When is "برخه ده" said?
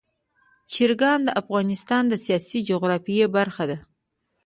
3.37-3.77